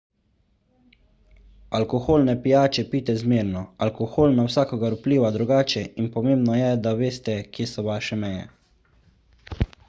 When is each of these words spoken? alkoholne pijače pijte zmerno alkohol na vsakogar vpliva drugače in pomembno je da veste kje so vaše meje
alkoholne 1.79 2.33
pijače 2.45 2.85
pijte 2.93 3.15
zmerno 3.19 3.61
alkohol 3.87 4.33
na 4.39 4.47
vsakogar 4.49 4.95
vpliva 4.97 5.31
drugače 5.37 5.85
in 6.05 6.09
pomembno 6.17 6.57
je 6.63 6.73
da 6.87 6.95
veste 7.05 7.37
kje 7.59 7.69
so 7.75 7.87
vaše 7.91 8.19
meje 8.25 8.49